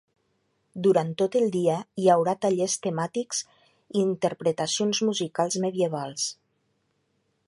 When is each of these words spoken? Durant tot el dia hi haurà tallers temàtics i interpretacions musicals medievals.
Durant 0.85 1.11
tot 1.21 1.35
el 1.39 1.51
dia 1.55 1.75
hi 2.03 2.07
haurà 2.13 2.33
tallers 2.45 2.77
temàtics 2.87 3.43
i 3.51 4.01
interpretacions 4.05 5.03
musicals 5.11 5.59
medievals. 5.67 6.27